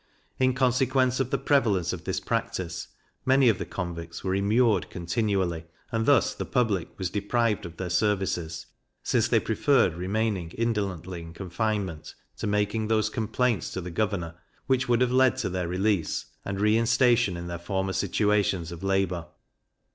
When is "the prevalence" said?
1.29-1.93